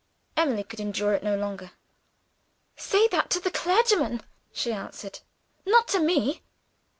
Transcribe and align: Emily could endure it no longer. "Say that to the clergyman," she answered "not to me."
Emily 0.35 0.63
could 0.63 0.79
endure 0.79 1.13
it 1.13 1.21
no 1.21 1.37
longer. 1.37 1.73
"Say 2.75 3.07
that 3.09 3.29
to 3.29 3.39
the 3.39 3.51
clergyman," 3.51 4.21
she 4.51 4.73
answered 4.73 5.19
"not 5.63 5.87
to 5.89 5.99
me." 5.99 6.41